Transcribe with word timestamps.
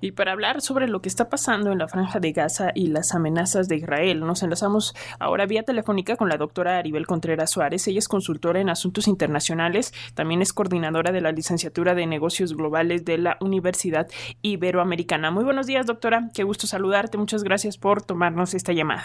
Y 0.00 0.12
para 0.12 0.32
hablar 0.32 0.60
sobre 0.60 0.88
lo 0.88 1.00
que 1.00 1.08
está 1.08 1.28
pasando 1.28 1.72
en 1.72 1.78
la 1.78 1.88
franja 1.88 2.20
de 2.20 2.32
Gaza 2.32 2.70
y 2.74 2.88
las 2.88 3.14
amenazas 3.14 3.68
de 3.68 3.76
Israel, 3.76 4.20
nos 4.20 4.42
enlazamos 4.42 4.94
ahora 5.18 5.46
vía 5.46 5.62
telefónica 5.62 6.16
con 6.16 6.28
la 6.28 6.36
doctora 6.36 6.78
Aribel 6.78 7.06
Contreras 7.06 7.50
Suárez. 7.50 7.86
Ella 7.88 7.98
es 7.98 8.08
consultora 8.08 8.60
en 8.60 8.68
asuntos 8.68 9.08
internacionales, 9.08 9.92
también 10.14 10.42
es 10.42 10.52
coordinadora 10.52 11.12
de 11.12 11.20
la 11.20 11.32
licenciatura 11.32 11.94
de 11.94 12.06
negocios 12.06 12.54
globales 12.54 13.04
de 13.04 13.18
la 13.18 13.36
Universidad 13.40 14.08
Iberoamericana. 14.42 15.30
Muy 15.30 15.44
buenos 15.44 15.66
días, 15.66 15.86
doctora. 15.86 16.30
Qué 16.34 16.44
gusto 16.44 16.66
saludarte. 16.66 17.18
Muchas 17.18 17.42
gracias 17.42 17.78
por 17.78 18.02
tomarnos 18.02 18.54
esta 18.54 18.72
llamada. 18.72 19.04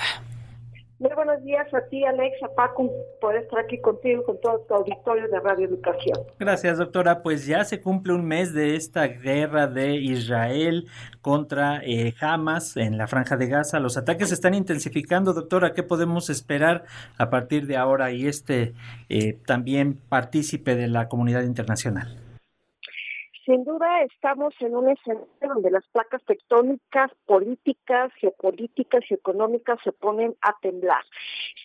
Muy 1.02 1.10
buenos 1.16 1.44
días 1.44 1.66
a 1.74 1.82
ti, 1.88 2.06
Alexa, 2.06 2.48
Paco, 2.56 2.88
por 3.20 3.36
estar 3.36 3.62
aquí 3.62 3.82
contigo, 3.82 4.24
con 4.24 4.40
todo 4.40 4.60
tu 4.68 4.76
auditorio 4.76 5.28
de 5.30 5.40
Radio 5.40 5.66
Educación. 5.66 6.20
Gracias, 6.38 6.78
doctora. 6.78 7.24
Pues 7.24 7.48
ya 7.48 7.66
se 7.66 7.82
cumple 7.82 8.14
un 8.14 8.24
mes 8.24 8.54
de 8.54 8.76
esta 8.76 9.08
guerra 9.08 9.66
de 9.66 9.96
Israel 9.96 10.86
contra 11.22 11.82
eh, 11.84 12.14
Hamas 12.22 12.78
en 12.78 13.00
la 13.00 13.08
Franja 13.08 13.36
de 13.36 13.48
Gaza. 13.48 13.80
Los 13.80 13.98
ataques 13.98 14.28
se 14.28 14.36
están 14.36 14.54
intensificando, 14.54 15.34
doctora. 15.34 15.74
¿Qué 15.74 15.82
podemos 15.82 16.30
esperar 16.30 16.84
a 17.18 17.32
partir 17.32 17.66
de 17.66 17.78
ahora 17.78 18.12
y 18.12 18.28
este 18.28 18.76
eh, 19.10 19.40
también 19.48 19.98
partícipe 20.08 20.76
de 20.76 20.88
la 20.88 21.08
comunidad 21.08 21.42
internacional? 21.42 22.31
Sin 23.52 23.66
duda 23.66 24.04
estamos 24.04 24.54
en 24.62 24.78
un 24.78 24.88
escenario 24.88 25.28
donde 25.42 25.72
las 25.72 25.86
placas 25.90 26.24
tectónicas 26.24 27.12
políticas, 27.26 28.10
geopolíticas 28.14 29.04
y 29.10 29.14
económicas 29.14 29.78
se 29.84 29.92
ponen 29.92 30.38
a 30.40 30.58
temblar. 30.62 31.04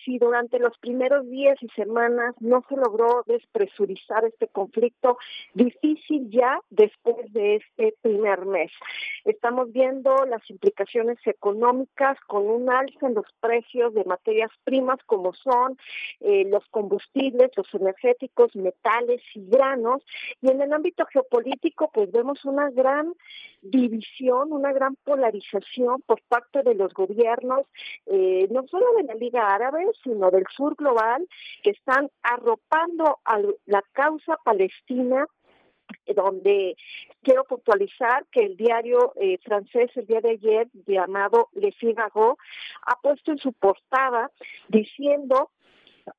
Si 0.03 0.17
durante 0.17 0.59
los 0.59 0.77
primeros 0.79 1.29
días 1.29 1.57
y 1.61 1.69
semanas 1.69 2.35
no 2.41 2.61
se 2.67 2.75
logró 2.75 3.23
despresurizar 3.25 4.25
este 4.25 4.49
conflicto, 4.49 5.17
difícil 5.53 6.29
ya 6.29 6.59
después 6.69 7.31
de 7.31 7.55
este 7.55 7.95
primer 8.01 8.45
mes. 8.45 8.69
Estamos 9.23 9.71
viendo 9.71 10.25
las 10.25 10.41
implicaciones 10.49 11.19
económicas 11.23 12.19
con 12.27 12.49
un 12.49 12.69
alza 12.69 13.07
en 13.07 13.13
los 13.13 13.27
precios 13.39 13.93
de 13.93 14.03
materias 14.03 14.51
primas 14.65 14.99
como 15.05 15.33
son 15.33 15.77
eh, 16.19 16.43
los 16.49 16.65
combustibles, 16.67 17.51
los 17.55 17.73
energéticos, 17.73 18.53
metales 18.57 19.21
y 19.35 19.47
granos. 19.47 20.03
Y 20.41 20.51
en 20.51 20.61
el 20.61 20.73
ámbito 20.73 21.05
geopolítico, 21.05 21.76
pues 21.85 22.11
vemos 22.11 22.43
una 22.45 22.69
gran 22.71 23.13
división, 23.61 24.51
una 24.51 24.73
gran 24.73 24.95
polarización 25.03 26.01
por 26.01 26.21
parte 26.23 26.63
de 26.63 26.75
los 26.75 26.93
gobiernos, 26.93 27.67
eh, 28.07 28.47
no 28.51 28.67
solo 28.67 28.85
de 28.97 29.03
la 29.03 29.13
Liga 29.13 29.53
Árabe, 29.53 29.85
sino 30.03 30.31
del 30.31 30.45
sur 30.55 30.75
global, 30.75 31.27
que 31.63 31.71
están 31.71 32.09
arropando 32.23 33.19
a 33.25 33.39
la 33.65 33.83
causa 33.93 34.37
palestina 34.43 35.27
donde 36.15 36.75
quiero 37.21 37.43
puntualizar 37.45 38.25
que 38.31 38.41
el 38.45 38.57
diario 38.57 39.13
eh, 39.15 39.37
francés 39.43 39.89
el 39.95 40.05
día 40.05 40.21
de 40.21 40.31
ayer 40.31 40.67
llamado 40.85 41.49
Le 41.53 41.71
Figaro 41.71 42.37
ha 42.85 42.99
puesto 43.01 43.31
en 43.31 43.37
su 43.37 43.53
portada 43.53 44.31
diciendo 44.67 45.51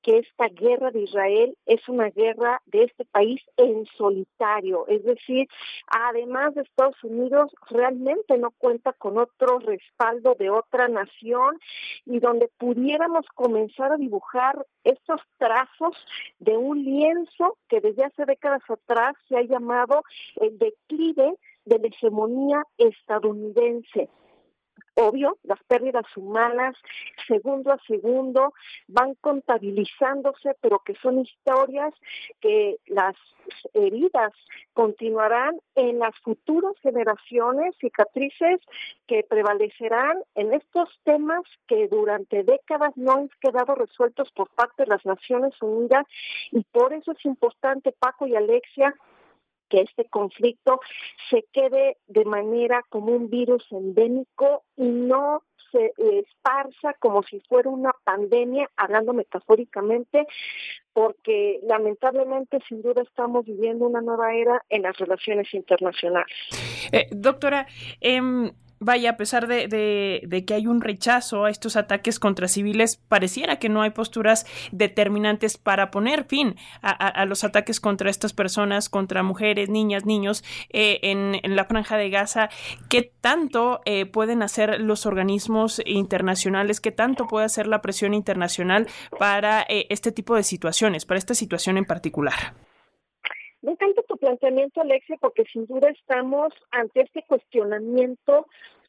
que 0.02 0.18
esta 0.18 0.48
guerra 0.48 0.90
de 0.90 1.02
Israel 1.02 1.56
es 1.66 1.88
una 1.88 2.10
guerra 2.10 2.60
de 2.66 2.84
este 2.84 3.04
país 3.04 3.40
en 3.56 3.86
solitario, 3.96 4.86
es 4.88 5.04
decir, 5.04 5.48
además 5.86 6.54
de 6.54 6.62
Estados 6.62 7.02
Unidos, 7.02 7.50
realmente 7.70 8.38
no 8.38 8.50
cuenta 8.52 8.92
con 8.92 9.18
otro 9.18 9.58
respaldo 9.58 10.34
de 10.38 10.50
otra 10.50 10.88
nación 10.88 11.58
y 12.06 12.20
donde 12.20 12.48
pudiéramos 12.58 13.26
comenzar 13.34 13.92
a 13.92 13.96
dibujar 13.96 14.66
estos 14.84 15.20
trazos 15.38 15.96
de 16.38 16.56
un 16.56 16.82
lienzo 16.84 17.58
que 17.68 17.80
desde 17.80 18.04
hace 18.04 18.24
décadas 18.24 18.62
atrás 18.68 19.14
se 19.28 19.36
ha 19.36 19.42
llamado 19.42 20.02
el 20.36 20.58
declive 20.58 21.34
de 21.64 21.78
la 21.78 21.86
hegemonía 21.88 22.62
estadounidense 22.78 24.08
obvio, 24.94 25.38
las 25.42 25.62
pérdidas 25.64 26.04
humanas 26.16 26.76
segundo 27.26 27.72
a 27.72 27.78
segundo 27.86 28.54
van 28.86 29.14
contabilizándose, 29.20 30.54
pero 30.60 30.80
que 30.80 30.94
son 30.96 31.20
historias 31.20 31.94
que 32.40 32.76
las 32.86 33.14
heridas 33.74 34.32
continuarán 34.74 35.58
en 35.74 35.98
las 35.98 36.14
futuras 36.20 36.74
generaciones, 36.82 37.76
cicatrices 37.80 38.60
que 39.06 39.22
prevalecerán 39.22 40.18
en 40.34 40.52
estos 40.52 40.88
temas 41.04 41.42
que 41.66 41.88
durante 41.88 42.42
décadas 42.42 42.96
no 42.96 43.12
han 43.12 43.30
quedado 43.40 43.74
resueltos 43.74 44.30
por 44.32 44.48
parte 44.50 44.84
de 44.84 44.90
las 44.90 45.04
Naciones 45.04 45.54
Unidas. 45.60 46.06
Y 46.50 46.62
por 46.64 46.92
eso 46.92 47.12
es 47.12 47.24
importante, 47.24 47.92
Paco 47.92 48.26
y 48.26 48.36
Alexia, 48.36 48.94
que 49.68 49.82
este 49.82 50.04
conflicto 50.06 50.80
se 51.30 51.44
quede 51.52 51.98
de 52.06 52.24
manera 52.24 52.84
como 52.88 53.12
un 53.12 53.30
virus 53.30 53.64
endémico 53.70 54.64
y 54.76 54.84
no 54.84 55.42
se 55.70 55.92
esparza 55.98 56.94
como 56.98 57.22
si 57.22 57.40
fuera 57.40 57.68
una 57.68 57.92
pandemia, 58.04 58.70
hablando 58.76 59.12
metafóricamente, 59.12 60.26
porque 60.92 61.60
lamentablemente 61.62 62.58
sin 62.68 62.82
duda 62.82 63.02
estamos 63.02 63.44
viviendo 63.44 63.86
una 63.86 64.00
nueva 64.00 64.34
era 64.34 64.64
en 64.68 64.82
las 64.82 64.96
relaciones 64.96 65.52
internacionales. 65.52 66.34
Eh, 66.92 67.08
doctora, 67.10 67.66
eh, 68.00 68.50
vaya, 68.80 69.10
a 69.10 69.16
pesar 69.16 69.46
de, 69.46 69.68
de, 69.68 70.44
que 70.44 70.54
hay 70.54 70.66
un 70.66 70.80
rechazo 70.80 71.44
a 71.44 71.50
estos 71.50 71.76
ataques 71.76 72.18
contra 72.18 72.48
civiles, 72.48 72.96
pareciera 73.08 73.58
que 73.58 73.68
no 73.68 73.82
hay 73.82 73.90
posturas 73.90 74.46
determinantes 74.72 75.58
para 75.58 75.90
poner 75.90 76.24
fin 76.24 76.56
a, 76.82 77.24
los 77.26 77.44
ataques 77.44 77.80
contra 77.80 78.10
estas 78.10 78.32
personas, 78.32 78.88
contra 78.88 79.22
mujeres, 79.22 79.68
niñas, 79.68 80.06
niños 80.06 80.44
eh, 80.70 81.00
en, 81.02 81.56
la 81.56 81.64
franja 81.64 81.96
de 81.96 82.10
Gaza. 82.10 82.50
¿Qué 82.88 83.12
tanto 83.20 83.80
eh, 83.84 84.06
pueden 84.06 84.42
hacer 84.42 84.80
los 84.80 85.06
organismos 85.06 85.80
internacionales? 85.84 86.80
¿Qué 86.80 86.92
tanto 86.92 87.26
puede 87.26 87.46
hacer 87.46 87.66
la 87.66 87.82
presión 87.82 88.14
internacional 88.14 88.86
para 89.18 89.62
eh, 89.68 89.86
este 89.90 90.12
tipo 90.12 90.34
de 90.34 90.42
situaciones, 90.42 91.04
para 91.04 91.18
esta 91.18 91.34
situación 91.34 91.76
en 91.78 91.84
particular? 91.84 92.54
Me 93.68 93.72
encanta 93.72 94.00
tu 94.04 94.16
planteamiento, 94.16 94.80
Alexia, 94.80 95.18
porque 95.20 95.44
sin 95.52 95.66
duda 95.66 95.90
estamos 95.90 96.54
ante 96.70 97.02
este 97.02 97.22
cuestionamiento 97.24 98.46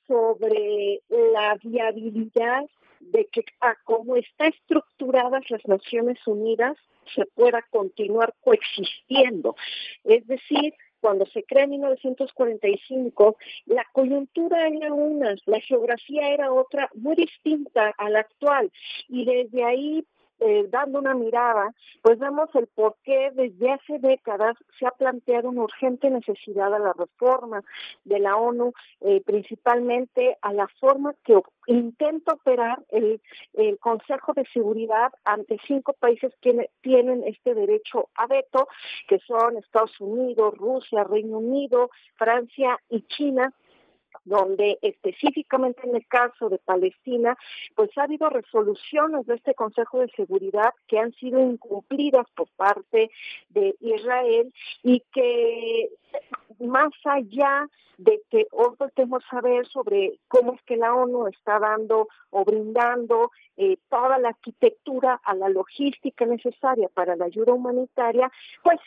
sobre 0.08 1.02
la 1.10 1.60
viabilidad 1.62 2.64
de 3.02 3.26
que 3.26 3.44
a 3.60 3.76
cómo 3.84 4.16
están 4.16 4.54
estructuradas 4.54 5.52
las 5.52 5.68
Naciones 5.68 6.26
Unidas 6.26 6.78
se 7.14 7.26
pueda 7.26 7.62
continuar 7.70 8.34
coexistiendo. 8.40 9.58
Es 10.06 10.26
decir, 10.28 10.74
cuando 11.02 11.26
se 11.26 11.44
crea 11.44 11.66
en 11.66 11.72
1945, 11.72 13.36
la 13.66 13.86
coyuntura 13.92 14.66
era 14.70 14.94
una, 14.94 15.36
la 15.46 15.60
geografía 15.60 16.30
era 16.30 16.54
otra, 16.54 16.90
muy 16.94 17.18
distinta 17.18 17.94
a 17.98 18.10
la 18.10 18.22
actual. 18.22 18.72
Y 19.10 19.26
desde 19.26 19.66
ahí 19.66 20.06
eh, 20.40 20.68
dando 20.70 21.00
una 21.00 21.14
mirada, 21.14 21.74
pues 22.02 22.20
vemos 22.20 22.50
el 22.56 22.68
por 22.68 22.96
qué 23.04 23.32
desde 23.34 23.72
hace 23.72 24.00
décadas 24.00 24.56
se 24.78 24.86
ha 24.86 24.92
planteado 24.92 25.50
una 25.50 25.64
urgente 25.64 26.10
necesidad 26.10 26.74
a 26.74 26.80
la 26.80 26.94
reforma 26.94 27.64
de 28.06 28.20
la 28.20 28.36
ONU, 28.36 28.74
eh, 29.02 29.22
principalmente 29.26 30.38
a 30.42 30.54
la 30.54 30.68
forma 30.80 31.14
que 31.24 31.40
intenta 31.68 32.34
operar 32.34 32.84
el, 32.90 33.22
el, 33.54 33.78
Consejo 33.80 34.34
de 34.34 34.46
Seguridad 34.54 35.12
ante 35.24 35.58
cinco 35.68 35.94
países 35.94 36.34
que 36.42 36.70
tienen 36.82 37.24
este 37.26 37.54
derecho 37.54 38.10
a 38.16 38.28
veto, 38.28 38.68
que 39.08 39.20
son 39.20 39.58
Estados 39.58 40.00
Unidos, 40.00 40.58
Rusia, 40.58 41.04
Reino 41.04 41.38
Unido, 41.38 41.90
Francia 42.16 42.80
y 42.90 43.02
China 43.04 43.54
donde 44.24 44.78
específicamente 44.82 45.88
en 45.88 45.96
el 45.96 46.08
caso 46.08 46.50
de 46.50 46.60
Palestina, 46.60 47.38
pues 47.76 47.90
ha 47.98 48.04
habido 48.04 48.30
resoluciones 48.30 49.26
de 49.26 49.36
este 49.36 49.54
Consejo 49.54 50.00
de 50.00 50.10
Seguridad 50.16 50.74
que 50.88 51.00
han 51.00 51.14
sido 51.14 51.40
incumplidas 51.40 52.28
por 52.36 52.48
parte 52.56 53.10
de 53.50 53.76
Israel 53.80 54.54
y 54.84 55.02
que 55.12 55.90
más 56.60 56.92
allá 57.06 57.68
de 57.98 58.22
que 58.30 58.48
hoy 58.52 58.76
volvemos 58.80 59.24
a 59.32 59.42
ver 59.42 59.68
sobre 59.68 60.20
cómo 60.30 60.54
es 60.54 60.62
que 60.64 60.78
la 60.78 60.94
ONU 60.96 61.28
está 61.28 61.60
dando 61.60 62.08
o 62.30 62.46
brindando 62.46 63.32
eh, 63.58 63.78
toda 63.90 64.18
la 64.20 64.30
arquitectura 64.30 65.20
a 65.24 65.36
la 65.36 65.50
logística 65.50 66.26
necesaria 66.26 66.88
para 66.94 67.18
la 67.18 67.26
ayuda 67.26 67.54
humanitaria, 67.54 68.32
pues 68.64 68.80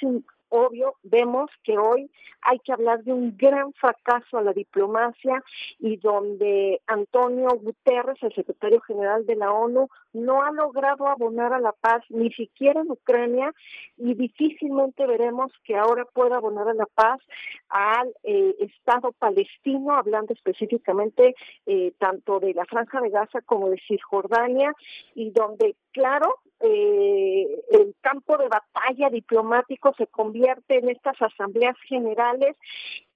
obvio, 0.53 0.97
vemos 1.03 1.51
que 1.65 1.79
hoy 1.79 2.11
hay 2.43 2.59
que 2.59 2.73
hablar 2.73 3.03
de 3.05 3.13
un 3.13 3.37
gran 3.37 3.73
fracaso 3.73 4.37
a 4.37 4.43
la 4.43 4.53
diplomacia 4.53 5.43
y 5.79 5.97
donde 5.97 6.81
Antonio 6.87 7.49
Guterres, 7.61 8.23
el 8.23 8.35
secretario 8.35 8.81
general 8.81 9.25
de 9.25 9.37
la 9.37 9.53
ONU, 9.53 9.89
no 10.13 10.43
ha 10.43 10.51
logrado 10.51 11.09
abonar 11.09 11.53
a 11.53 11.61
la 11.61 11.73
paz 11.73 12.03
ni 12.11 12.31
siquiera 12.33 12.81
en 12.81 12.91
Ucrania 12.91 13.53
y 13.97 14.15
difícilmente 14.15 15.07
veremos 15.07 15.53
que 15.65 15.77
ahora 15.77 16.05
pueda 16.05 16.37
abonar 16.37 16.69
a 16.69 16.75
la 16.75 16.87
paz 16.87 17.21
al 17.69 18.13
eh, 18.23 18.55
Estado 18.59 19.13
palestino, 19.13 19.97
hablando 19.97 20.35
específicamente 20.35 21.35
eh, 21.67 21.93
tanto 21.99 22.41
de 22.41 22.53
la 22.53 22.67
Franja 22.67 23.01
de 23.01 23.11
Gaza 23.11 23.41
como 23.43 23.71
de 23.71 23.81
Cisjordania 23.87 24.73
y 25.15 25.31
donde, 25.31 25.77
claro, 25.93 26.41
eh, 26.61 27.47
el 27.71 27.95
campo 28.01 28.37
de 28.39 28.49
batalla 28.49 29.11
diplomático 29.11 29.95
se 29.97 30.07
convierte 30.07 30.79
en 30.79 30.89
estas 30.89 31.21
asambleas 31.21 31.77
generales 31.89 32.57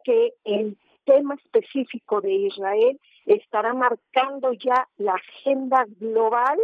que 0.04 0.34
en 0.44 0.76
tema 1.06 1.36
específico 1.36 2.20
de 2.20 2.32
Israel 2.32 3.00
estará 3.24 3.72
marcando 3.72 4.52
ya 4.52 4.88
la 4.98 5.14
agenda 5.14 5.86
global, 5.98 6.58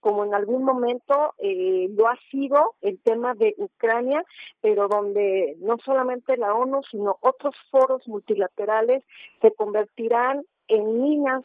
como 0.00 0.24
en 0.24 0.34
algún 0.34 0.64
momento 0.64 1.34
eh, 1.38 1.88
lo 1.90 2.08
ha 2.08 2.18
sido 2.30 2.74
el 2.80 2.98
tema 3.00 3.34
de 3.34 3.54
Ucrania, 3.58 4.24
pero 4.60 4.88
donde 4.88 5.56
no 5.60 5.76
solamente 5.84 6.36
la 6.36 6.54
ONU, 6.54 6.82
sino 6.90 7.18
otros 7.20 7.54
foros 7.70 8.06
multilaterales 8.08 9.04
se 9.40 9.52
convertirán 9.52 10.44
en 10.68 11.02
minas 11.02 11.42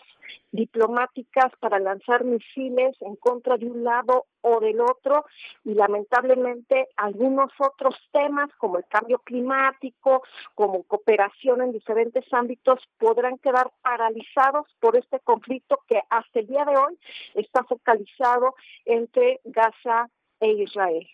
diplomáticas 0.51 1.51
para 1.59 1.79
lanzar 1.79 2.23
misiles 2.23 2.95
en 3.01 3.15
contra 3.15 3.57
de 3.57 3.67
un 3.67 3.83
lado 3.83 4.25
o 4.41 4.59
del 4.59 4.79
otro 4.81 5.25
y 5.63 5.73
lamentablemente 5.73 6.87
algunos 6.95 7.51
otros 7.59 7.95
temas 8.11 8.49
como 8.57 8.77
el 8.77 8.85
cambio 8.85 9.19
climático, 9.19 10.23
como 10.55 10.83
cooperación 10.83 11.61
en 11.61 11.71
diferentes 11.71 12.25
ámbitos 12.33 12.79
podrán 12.97 13.37
quedar 13.37 13.71
paralizados 13.81 14.65
por 14.79 14.97
este 14.97 15.19
conflicto 15.19 15.79
que 15.87 16.01
hasta 16.09 16.39
el 16.39 16.47
día 16.47 16.65
de 16.65 16.77
hoy 16.77 16.97
está 17.35 17.63
focalizado 17.63 18.55
entre 18.85 19.41
Gaza 19.43 20.09
e 20.39 20.49
Israel. 20.51 21.07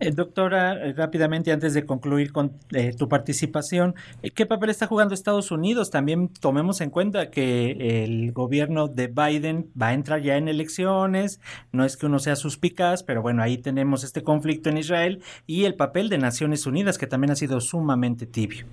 Eh, 0.00 0.10
doctora, 0.10 0.72
eh, 0.74 0.92
rápidamente 0.92 1.52
antes 1.52 1.72
de 1.72 1.86
concluir 1.86 2.32
con 2.32 2.58
eh, 2.74 2.92
tu 2.98 3.08
participación, 3.08 3.94
¿qué 4.34 4.44
papel 4.44 4.70
está 4.70 4.88
jugando 4.88 5.14
Estados 5.14 5.52
Unidos? 5.52 5.90
También 5.90 6.28
tomemos 6.28 6.80
en 6.80 6.90
cuenta 6.90 7.30
que 7.30 8.02
el 8.04 8.32
gobierno 8.32 8.88
de 8.88 9.06
Biden 9.06 9.70
va 9.80 9.88
a 9.88 9.94
entrar 9.94 10.20
ya 10.20 10.36
en 10.36 10.48
elecciones, 10.48 11.40
no 11.70 11.84
es 11.84 11.96
que 11.96 12.06
uno 12.06 12.18
sea 12.18 12.34
suspicaz, 12.34 13.04
pero 13.04 13.22
bueno, 13.22 13.42
ahí 13.42 13.58
tenemos 13.58 14.02
este 14.02 14.22
conflicto 14.22 14.68
en 14.68 14.78
Israel 14.78 15.22
y 15.46 15.64
el 15.64 15.76
papel 15.76 16.08
de 16.08 16.18
Naciones 16.18 16.66
Unidas, 16.66 16.98
que 16.98 17.06
también 17.06 17.30
ha 17.30 17.36
sido 17.36 17.60
sumamente 17.60 18.26
tibio. 18.26 18.66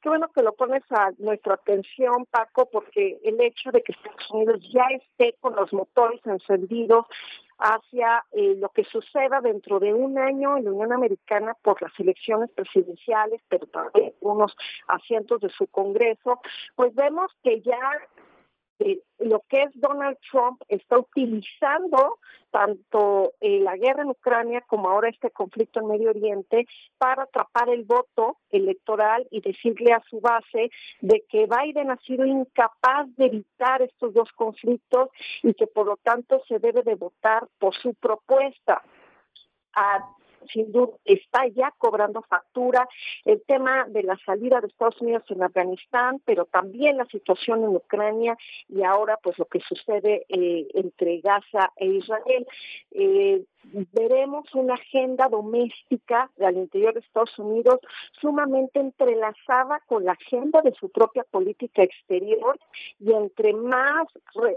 Qué 0.00 0.08
bueno 0.08 0.28
que 0.34 0.42
lo 0.42 0.52
pones 0.52 0.84
a 0.90 1.10
nuestra 1.18 1.54
atención, 1.54 2.24
Paco, 2.30 2.68
porque 2.72 3.18
el 3.24 3.38
hecho 3.42 3.70
de 3.72 3.82
que 3.82 3.92
Estados 3.92 4.30
Unidos 4.30 4.60
ya 4.72 4.86
esté 4.96 5.36
con 5.40 5.54
los 5.54 5.70
motores 5.72 6.20
encendidos 6.24 7.04
hacia 7.58 8.24
eh, 8.32 8.54
lo 8.56 8.68
que 8.70 8.84
suceda 8.84 9.40
dentro 9.40 9.80
de 9.80 9.92
un 9.92 10.18
año 10.18 10.56
en 10.56 10.64
la 10.64 10.70
Unión 10.70 10.92
Americana 10.92 11.54
por 11.62 11.82
las 11.82 11.92
elecciones 11.98 12.50
presidenciales, 12.50 13.40
pero 13.48 13.66
también 13.66 14.14
unos 14.20 14.56
asientos 14.86 15.40
de 15.40 15.48
su 15.50 15.66
Congreso, 15.66 16.40
pues 16.76 16.94
vemos 16.94 17.30
que 17.42 17.60
ya 17.60 17.80
lo 19.28 19.42
que 19.48 19.62
es 19.62 19.70
Donald 19.74 20.18
Trump 20.30 20.60
está 20.68 20.98
utilizando 20.98 22.18
tanto 22.50 23.32
la 23.40 23.76
guerra 23.76 24.02
en 24.02 24.10
Ucrania 24.10 24.62
como 24.62 24.88
ahora 24.88 25.08
este 25.08 25.30
conflicto 25.30 25.80
en 25.80 25.88
Medio 25.88 26.10
Oriente 26.10 26.66
para 26.96 27.24
atrapar 27.24 27.68
el 27.68 27.84
voto 27.84 28.38
electoral 28.50 29.26
y 29.30 29.40
decirle 29.40 29.92
a 29.92 30.02
su 30.08 30.20
base 30.20 30.70
de 31.00 31.24
que 31.28 31.46
Biden 31.46 31.90
ha 31.90 31.98
sido 31.98 32.24
incapaz 32.24 33.06
de 33.16 33.26
evitar 33.26 33.82
estos 33.82 34.14
dos 34.14 34.32
conflictos 34.32 35.10
y 35.42 35.54
que 35.54 35.66
por 35.66 35.86
lo 35.86 35.96
tanto 35.98 36.42
se 36.48 36.58
debe 36.58 36.82
de 36.82 36.94
votar 36.94 37.46
por 37.58 37.74
su 37.74 37.94
propuesta. 37.94 38.82
A 39.74 40.08
sin 40.52 40.72
duda 40.72 40.92
está 41.04 41.46
ya 41.48 41.72
cobrando 41.78 42.22
factura 42.22 42.88
el 43.24 43.42
tema 43.42 43.84
de 43.88 44.02
la 44.02 44.16
salida 44.24 44.60
de 44.60 44.68
Estados 44.68 45.00
Unidos 45.00 45.24
en 45.28 45.42
Afganistán, 45.42 46.20
pero 46.24 46.44
también 46.46 46.96
la 46.96 47.06
situación 47.06 47.64
en 47.64 47.76
Ucrania 47.76 48.36
y 48.68 48.82
ahora 48.82 49.18
pues 49.22 49.38
lo 49.38 49.46
que 49.46 49.60
sucede 49.60 50.26
eh, 50.28 50.68
entre 50.74 51.20
Gaza 51.20 51.72
e 51.76 51.86
Israel. 51.86 52.46
Eh, 52.90 53.44
veremos 53.92 54.46
una 54.54 54.74
agenda 54.74 55.28
doméstica 55.28 56.30
al 56.40 56.56
interior 56.56 56.94
de 56.94 57.00
Estados 57.00 57.38
Unidos 57.38 57.80
sumamente 58.20 58.80
entrelazada 58.80 59.80
con 59.86 60.04
la 60.04 60.12
agenda 60.12 60.62
de 60.62 60.72
su 60.72 60.90
propia 60.90 61.24
política 61.24 61.82
exterior 61.82 62.58
y 62.98 63.12
entre 63.12 63.52
más 63.52 64.06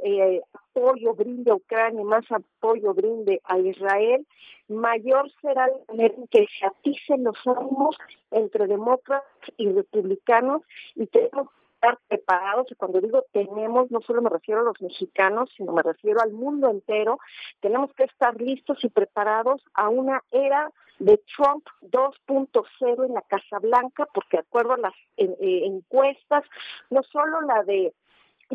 eh, 0.04 0.42
apoyo 0.74 1.14
brinde 1.14 1.52
a 1.52 1.56
Ucrania 1.56 2.04
más 2.04 2.26
apoyo 2.32 2.94
brinde 2.94 3.42
a 3.46 3.58
Israel, 3.60 4.26
mayor 4.68 5.30
será 5.42 5.68
la 5.68 5.80
manera 5.90 6.16
en 6.16 6.28
que 6.28 6.48
se 6.60 6.66
aticen 6.66 7.24
los 7.24 7.38
ánimos 7.46 7.98
entre 8.32 8.68
demócratas 8.68 9.28
y 9.58 9.72
republicanos 9.72 10.62
y 10.96 11.08
tenemos 11.08 11.48
estar 11.82 11.98
preparados, 12.08 12.72
y 12.72 12.76
cuando 12.76 13.02
digo 13.02 13.26
tenemos, 13.32 13.90
no 13.90 14.02
solo 14.02 14.22
me 14.22 14.30
refiero 14.30 14.62
a 14.62 14.66
los 14.66 14.80
mexicanos, 14.82 15.50
sino 15.58 15.74
me 15.74 15.82
refiero 15.82 16.22
al 16.22 16.32
mundo 16.32 16.70
entero, 16.70 17.18
tenemos 17.60 17.92
que 17.96 18.04
estar 18.04 18.40
listos 18.40 18.84
y 18.84 18.90
preparados 18.90 19.64
a 19.74 19.90
una 19.90 20.24
era 20.32 20.72
de 21.00 21.20
Trump 21.36 21.66
2.0 21.82 23.06
en 23.08 23.14
la 23.16 23.24
Casa 23.24 23.58
Blanca, 23.60 24.08
porque 24.14 24.38
de 24.38 24.42
acuerdo 24.42 24.74
a 24.74 24.78
las 24.78 24.94
eh, 25.18 25.64
encuestas, 25.66 26.44
no 26.92 27.02
solo 27.02 27.42
la 27.42 27.64
de 27.64 27.94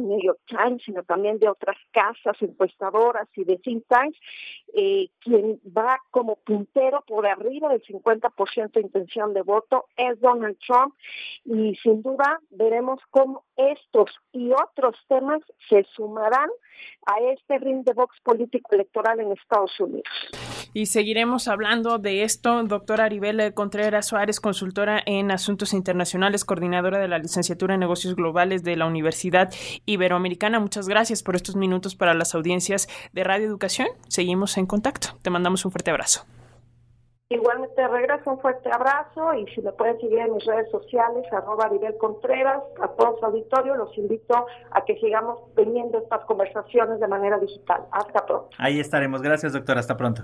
New 0.00 0.20
York 0.22 0.40
Times, 0.46 0.82
sino 0.84 1.02
también 1.02 1.38
de 1.38 1.48
otras 1.48 1.76
casas 1.90 2.37
encuestadoras 2.40 3.28
y 3.34 3.44
de 3.44 3.56
think 3.58 3.84
tanks, 3.88 4.19
eh, 4.75 5.08
quien 5.20 5.60
va 5.76 5.98
como 6.10 6.37
puntero 6.37 7.02
por 7.06 7.26
arriba 7.26 7.69
del 7.69 7.82
50% 7.82 8.72
de 8.72 8.81
intención 8.81 9.34
de 9.34 9.43
voto 9.43 9.87
es 9.96 10.20
Donald 10.20 10.58
Trump 10.66 10.94
y 11.44 11.75
sin 11.76 12.02
duda 12.02 12.40
veremos 12.50 13.00
cómo 13.10 13.44
estos 13.56 14.10
y 14.32 14.52
otros 14.52 14.96
temas 15.08 15.40
se 15.69 15.84
sumarán 15.94 16.50
a 17.06 17.20
este 17.32 17.58
ring 17.58 17.84
de 17.84 17.93
box 17.93 18.20
político 18.22 18.75
electoral 18.75 19.20
en 19.20 19.32
Estados 19.32 19.78
Unidos. 19.81 20.45
Y 20.76 20.84
seguiremos 20.84 21.49
hablando 21.49 21.96
de 21.96 22.23
esto. 22.23 22.62
Doctora 22.64 23.05
Aribel 23.05 23.55
Contreras 23.55 24.08
Suárez, 24.08 24.40
consultora 24.40 25.00
en 25.06 25.31
Asuntos 25.31 25.73
Internacionales, 25.73 26.44
coordinadora 26.44 26.99
de 26.99 27.08
la 27.08 27.17
licenciatura 27.17 27.73
en 27.73 27.81
Negocios 27.81 28.14
Globales 28.14 28.62
de 28.62 28.76
la 28.76 28.84
Universidad 28.84 29.50
Iberoamericana. 29.87 30.61
Muchas 30.61 30.87
gracias 30.87 31.23
por 31.23 31.34
estos 31.34 31.56
minutos 31.56 31.96
para 31.96 32.12
las 32.12 32.34
audiencias 32.34 32.88
de 33.14 33.25
Radio 33.25 33.46
Educación. 33.46 33.88
Seguimos 34.08 34.58
en 34.58 34.67
contacto. 34.67 35.17
Te 35.23 35.31
mandamos 35.31 35.64
un 35.64 35.70
fuerte 35.70 35.93
abrazo. 35.93 36.26
Igualmente 37.31 37.88
regreso 37.88 38.32
un 38.32 38.40
fuerte 38.40 38.70
abrazo 38.70 39.32
y 39.32 39.46
si 39.55 39.62
me 39.62 39.72
pueden 39.72 39.99
seguir 39.99 40.19
en 40.19 40.34
mis 40.34 40.44
redes 40.44 40.70
sociales, 40.70 41.25
arroba 41.32 41.64
Aribel 41.64 41.96
Contreras, 41.96 42.62
a 42.82 42.88
todo 42.88 43.17
su 43.19 43.25
auditorio, 43.25 43.76
los 43.76 43.96
invito 43.96 44.46
a 44.72 44.84
que 44.84 44.94
sigamos 45.00 45.38
teniendo 45.55 45.96
estas 45.96 46.22
conversaciones 46.26 47.00
de 47.00 47.08
manera 47.08 47.38
digital. 47.38 47.81
Hasta 47.93 48.26
pronto. 48.26 48.50
Ahí 48.58 48.79
estaremos. 48.79 49.22
Gracias, 49.22 49.55
doctora. 49.55 49.81
Hasta 49.81 49.96
pronto. 49.96 50.22